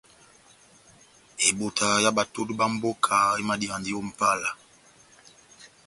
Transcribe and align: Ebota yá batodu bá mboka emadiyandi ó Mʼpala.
Ebota 1.47 1.87
yá 2.03 2.09
batodu 2.17 2.53
bá 2.59 2.65
mboka 2.73 3.15
emadiyandi 3.41 3.91
ó 3.99 4.01
Mʼpala. 4.07 4.49